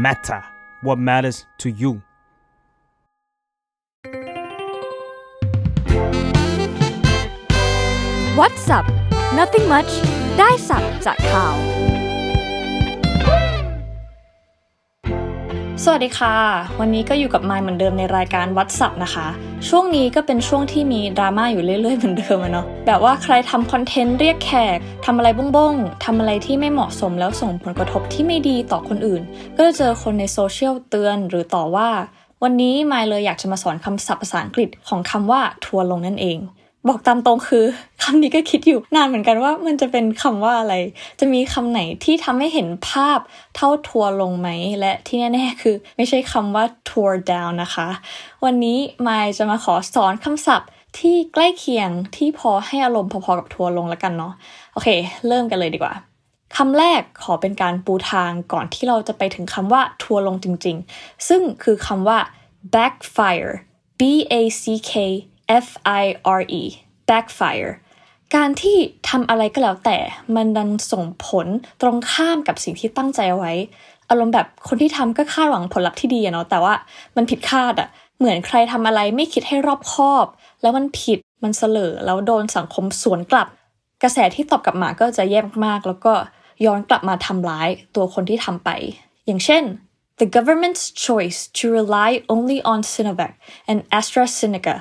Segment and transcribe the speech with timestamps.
[0.00, 0.42] matter
[0.80, 2.00] what matters to you
[8.38, 8.86] What's up
[9.34, 9.90] Nothing much
[10.38, 11.79] ได้สับจากข่าว
[15.85, 16.35] สวัสดีค่ะ
[16.79, 19.27] วันนี้ก็อยู่กับมายเหมือนเดิมในรายการวัดสับนะคะ
[19.69, 29.21] ช่วงนี้ก็เป็นช่วงที่มีดราม่าอยู่เรื่อยๆเหมือนเดิมอะเนาะแบบว่าใครทำคอนเทนต์เรียกแขกทำอะไรบ้งๆทำอะไรที่ไม่เหมาะสมแล้วส่งผลกระทบที่ไม่ดีต่อคนอื่น
[29.57, 31.89] ก็จะเจอคนในโซเชียลเตือนหรือต่อว่า
[32.43, 36.39] วันนี้มายเลยอยากจะมาสอนคำศัพท์ภาษาอังกฤษของคำว่าทัวร์ลงนั่นเอง
[36.87, 37.65] บอกตามตรงคือ
[38.03, 40.75] คำนี้ก็คิดอยู่นานเหมือนกันว่ามันจะเป็นคำว่าอะไร
[41.19, 43.19] จะมีคำไหนที่ทำให้เห็นภาพ
[43.55, 44.49] เท่าทัวลงไหม
[44.79, 47.87] และที่แน่ๆคือไม่ใช่คำว่า tour down นะคะ
[48.45, 54.33] วันนี้มายจะมาขอสอนคำศัพท์ที่ใกล้เคียงที่พอให้อารมณ์พอๆกับทัวลงแล้วกันเนาะ
[54.73, 54.87] โอเค
[55.27, 55.93] เริ่มกันเลยดีกว่า
[56.57, 62.17] คำแรกขอเป็นการปูทางก่อนที่เราจะไปถึงคำว่าทัวลงจริงๆ ซึ่งคือคำว่า
[62.73, 63.53] backfire
[63.99, 64.01] b
[64.33, 64.93] a c k
[65.63, 65.65] f
[66.01, 66.03] i
[66.39, 66.61] r e
[67.09, 67.71] backfire
[68.35, 68.77] การที่
[69.09, 69.97] ทำอะไรก็แล้วแต่
[70.35, 71.47] มันดันส่งผล
[71.81, 73.53] ตรงข้ามกับสิ่งที่ตั้งใจเอาไว้
[74.09, 76.73] อารมณ์แบบคนที่ทำก็คาดหวังผลลัพธ์ที่ดีอะเนาะแต่ว่า
[77.15, 80.25] มันผิดคาดอะเหมือนใครทำอะไรไม่คิดให้รอบคอบ
[80.61, 83.47] แล้วมันผิดมันเสลอแล้วโดนสังคมสวนกลับ
[84.03, 86.13] กระแสที่ตอบกลับมาก็จะแย่มากๆแล้วก็
[86.65, 88.69] ย้อนกลับมาทำร้ายตัวคนที่ทำไป
[89.25, 89.63] อย่างเช่น
[90.20, 93.34] the government's choice to rely only on Sinovac
[93.70, 94.76] and AstraZeneca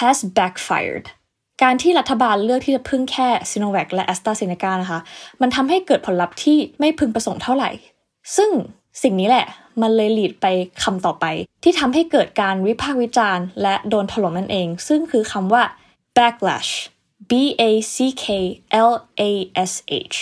[0.00, 1.06] has backfired
[1.62, 5.00] การที่รัฐบาลเลือกที่จะพึ่งแค่ Sinovac และ AstraZeneca นะคะ
[5.40, 7.70] มันทำให้เกิดผลลัพธ์ที่ไม่พึงประสงค์เท่าไหร่
[8.36, 8.50] ซึ่ง
[9.02, 9.46] สิ่งนี้แหละ
[9.82, 10.46] มันเลยหลีดไป
[10.82, 11.24] คำต่อไป
[11.62, 15.62] ที่ทำให้เกิดการวิพากษ์วิจารณ์ และโดนถล่มนั่นเอง ซึ่งคือคำว่า
[16.16, 16.72] backlash
[17.30, 18.26] b a c k
[18.88, 19.30] l a
[19.70, 19.72] s
[20.14, 20.16] h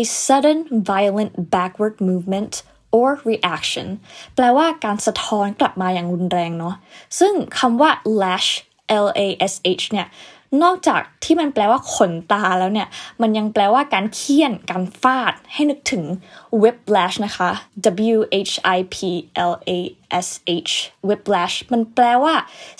[0.00, 0.58] a sudden
[0.90, 2.52] violent backward movement
[2.97, 3.87] or reaction
[4.35, 6.75] แปลว่าการสะท้อนกลับมาอย่างรุนแรงเนาะ
[7.19, 7.89] ซึ่งคำว่า
[8.21, 8.49] lash
[9.05, 10.07] L A S H เนี่ย
[10.63, 12.87] นอกจากที่มันแปลว่าขนตาแล้วเนี่ย
[13.21, 16.03] มันยังแปลว่าการเคี่ยน การฟาด ให้นึกถึง
[16.61, 17.49] whiplash นะคะ
[18.15, 18.97] W H I P
[19.51, 19.79] L A
[20.25, 20.27] S
[20.69, 20.73] H
[21.07, 22.33] whiplash มันแปลว่า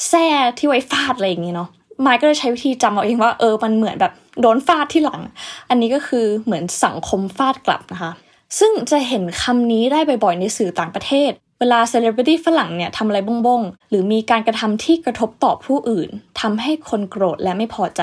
[0.07, 0.25] แส้
[0.57, 1.69] ที่ไว้ฟาดอะไรอย่างงี้เนาะ
[2.05, 5.21] มายก็เลยใช้วิธีจำเอาเองว่าเออ มันเหมือนแบบโดนฟาดที่หลัง
[5.69, 8.11] อันนี้ก็คือเหมือนสังคมฟาดกลับนะคะ
[8.57, 16.09] ซึ่งจะเห็นคำนี้ได้บ่อยๆในสื่อต่างประเทศ เวลาเซเลบริตี้ฝรั่งเนี่ยทำอะไรบ้งๆ หรือมีการกระทำที่กระทบต่อผู้อื่น
[16.41, 18.01] ทำให้คนโกรธและไม่พอใจ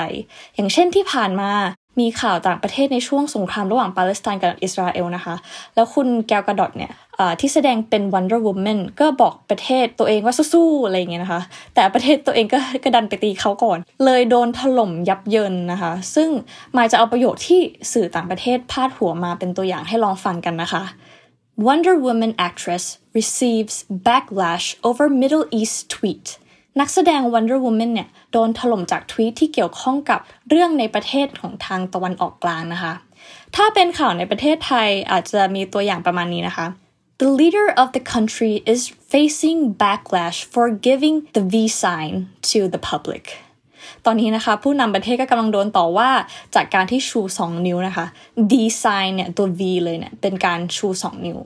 [0.55, 1.51] อย่างเช่นที่ผ่านมา
[1.99, 5.35] มีข่าวต่างประเทศในช่วงสงครามระหว่างปาเลสไตน์กับอิสราเอลนะคะ
[5.75, 6.91] แล้วคุณแกลกาดอตเนี่ย
[7.39, 11.41] ที่แสดงเป็น Wonder Woman ก็บอกประเทศตัวเองว่าสู้ๆอะไรเงี้ยนะคะ
[11.75, 16.29] แต่ประเทศตัวเองก็กระดันไปตีเขาก่อน เลยโดนถล่มยับเยินนะคะ ซึ่ง
[16.75, 17.61] มายจะเอาประโยชน์ที่
[17.93, 20.83] สื่อต่างประเทศพาดหัวมาเป็นตัวอย่างให้ลองฟังกันนะคะ
[21.65, 22.83] Wonder Woman actress
[23.17, 23.75] receives
[24.07, 26.25] backlash over Middle East tweet
[26.79, 32.93] นักแสดง Wonder Woman เนี่ยโดนถล่มจากทวีตที่เกี่ยวข้องกับเรื่องในประเทศของทางตะวันออกกลางนะคะ
[33.55, 36.67] ถ้าเป็นข่าวในประเทศไทยอาจจะมีตัวอย่างประมาณนี้นะคะ
[37.21, 42.13] The leader of the country is facing backlash for giving the V sign
[42.49, 43.25] to the public
[44.05, 46.09] ตอนนี้นะคะ ผู้นำประเทศก็กำลังโดนต่อว่า
[46.55, 48.05] จากการที่ชู 2 นิ้วนะคะ
[48.51, 51.39] D sign เนี่ยตัว V เลยเนี่ยเป็นการชู 2 นิ้ว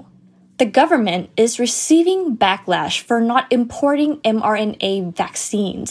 [0.61, 4.91] The government is receiving backlash for not importing mRNA
[5.21, 5.89] vaccines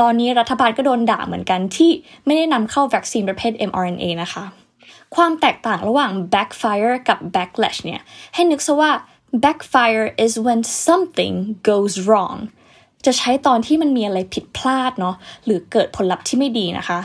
[0.00, 1.90] ตอนนี้รัฐบาลก็โดนด่าเหมือนกันที่
[2.24, 4.44] ไม่ได้นำเข้าวัคซีนประเภท mRNA นะคะ
[5.16, 8.00] ความแตกต่างระหว่าง backfire กับ backlash เนี่ย
[8.34, 8.92] ให้นึกซะว่า
[9.44, 11.34] backfire is when something
[11.70, 12.38] goes wrong
[13.04, 17.00] จะใช้ตอนที่มันมีอะไรผิดพลาดเนาะหรือเกิดผลลัพธ์ที่ไม่ดีนะคะ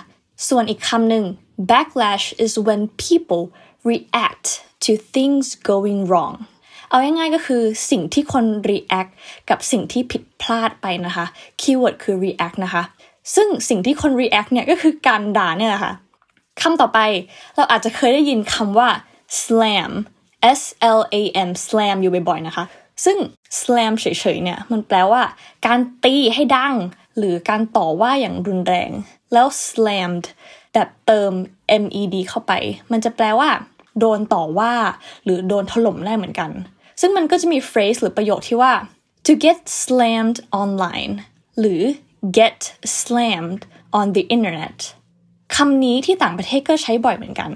[0.49, 1.25] ส่วนอีกคำหนึ่ง
[1.71, 3.43] backlash is when people
[3.89, 4.47] react
[4.85, 6.35] to things going wrong
[6.91, 9.11] เอาง่ายๆก็คือสิ่งที่คน react
[9.49, 11.25] กับสิ่งที่ผิดพลาดไปนะคะ
[11.61, 12.83] คีย์เวิร์ดคือ react นะคะ
[13.35, 15.93] ซึ่งสิ่งที่คน react เนี่ยก็คือการด่าเนี่ยแหละค่ะ
[16.61, 16.99] คำต่อไป
[17.55, 18.89] เราอาจจะเคยได้ยินคำว่า
[19.41, 19.91] slam
[20.59, 20.61] S
[20.99, 22.65] L A M slam อยู่บ่อยๆนะคะ
[23.05, 23.17] ซึ่ง
[23.59, 24.05] slam เฉ
[24.35, 25.21] ยๆเนี่ยมันแปลว่า
[25.65, 26.75] การตีให้ดัง
[27.17, 28.91] หรือการต่อว่าอย่างรุนแรง
[29.33, 30.25] แล้ว slammed
[30.73, 31.31] แบบเติม
[31.83, 32.53] med เข้าไป
[32.91, 33.49] มันจะแปลว่า
[33.99, 34.73] โดนต่อว่า
[35.23, 36.51] หรือโดนถล่มได้เหมือนกัน
[37.01, 38.73] ซึ่งมันก็จะมี phrase หรือประโยคที่ว่า
[39.27, 41.13] to get slammed online
[41.59, 41.81] หรือ
[42.37, 42.59] get
[42.99, 43.63] slammed
[43.99, 44.77] on the internet
[45.55, 47.51] คำนี้ที่ต่างประเทศก็ใช้บ่อยเหมือนกัน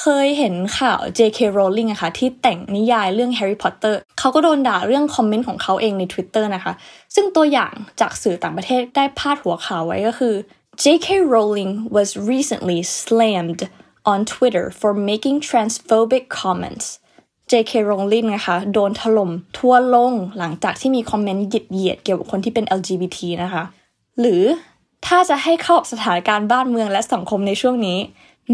[0.00, 1.38] เคยเห็นข่าว J.K.
[1.56, 6.72] Rowling อะคะ่ะที่แต่งนิยายเรื่อง Harry Potter เขาก็โดนด่าเรื่องคอมเมนต์ของเขาเองใน Twitter นะคะ
[7.14, 10.34] ซึ่งตัวอย่างจากสื่อต่างประเทศได้พาดหัวข่าวไว้ก็คือ
[10.82, 11.06] J.K.
[11.34, 13.62] Rowling was recently slammed
[14.12, 16.86] on Twitter for making transphobic comments
[17.50, 17.72] J.K.
[17.88, 23.62] Rowling นะคะ โดนถล่มทั่วลงหลังจากที่มีคอมเมนต์หยีดเหยียดเกี่ยวกับคนที่เป็น LGBT นะคะ
[24.20, 24.42] หรือ
[25.06, 27.98] ถ้าจะให้เข้าสถานการณ์บ้านเมืองและสังคมในช่วงนี้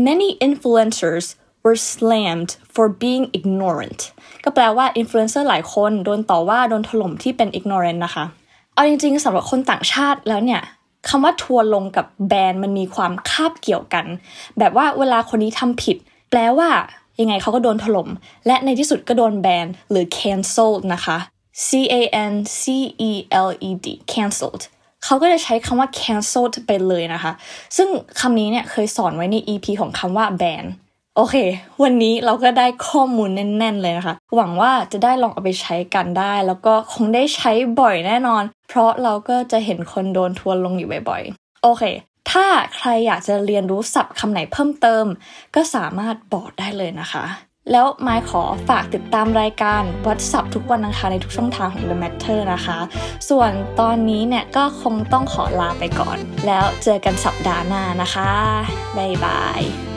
[0.06, 1.25] many influencers
[1.62, 4.00] were slammed for being ignorant
[4.44, 8.25] ก็แปลว่าอินฟลูเอนเซอร์หลายคนโดนต่อว่าโดนถล่มที่เป็น ignorant นะคะ
[8.75, 10.62] เอาจริงๆสำหรับคนต่างชาติแล้วเนี่ย
[11.08, 14.06] คำว่าทัวร์ลงกับแบนมันมีความคาบเกี่ยวกัน
[14.58, 15.96] แบบว่าเวลาคนนี้ทำผิด
[16.31, 16.70] แปลว่า
[17.21, 18.09] ยังไงเขาก็โดนถล่ม
[18.47, 21.19] และในที่สุดก็โดนแบนหรือ cancelled นะคะ
[21.67, 22.63] C A N C
[23.09, 23.13] E
[23.49, 24.63] L E D cancelled
[25.05, 27.33] เขาก็จะใช้คำว่า cancelled ไปเลยนะคะ
[27.77, 27.89] ซึ่ง
[28.21, 30.67] คำนี้เนี่ยเคยสอนไว้ใน EP ของคำว่า ban
[31.17, 31.37] โอเค
[31.83, 41.83] วันนี้เราก็ได้ข้อมูลแน่น ๆ เลยนะคะ หวังว่าจะได้ลองเอาไปใช้กันได้ แล้วก็คงได้ใช้บ่อยแน่นอน เพราะเราก็จะเห็นคนโดนทัวลงอยู่บ่อยๆ โอเค
[42.35, 45.05] ถ้าใครอยากจะเรียนรู้ศัพท์คำไหนเพิ่มเติม
[45.55, 47.25] ก็สามารถบอกได้เลยนะคะ
[47.71, 52.79] แล้วไมค์ขอฝากติดตามรายการวัดศัพท์ทุกวันอังคารในทุกช่องทางของ The Matter นะคะ
[53.29, 53.51] ส่วน
[53.81, 58.31] ตอนนี้เนี่ยก็คงต้องขอลาไปก่อน แล้วเจอกันสัปดาห์หน้านะคะ
[58.97, 59.94] บ๊ายบาย